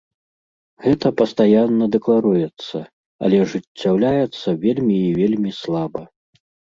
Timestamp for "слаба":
5.61-6.01